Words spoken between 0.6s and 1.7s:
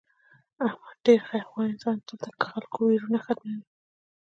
احمد ډېر خیر خوا